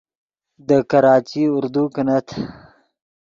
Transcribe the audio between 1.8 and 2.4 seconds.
کینت